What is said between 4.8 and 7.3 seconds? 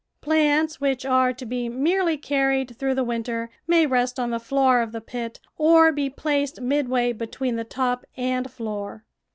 of the pit or be placed midway